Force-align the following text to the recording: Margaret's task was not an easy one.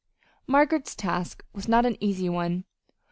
Margaret's 0.47 0.95
task 0.95 1.43
was 1.53 1.67
not 1.67 1.85
an 1.85 1.95
easy 2.03 2.27
one. 2.27 2.63